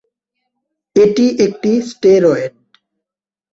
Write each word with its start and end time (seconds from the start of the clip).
এটি 0.95 1.25
একটি 1.45 1.71
স্টেরয়েড। 1.89 2.53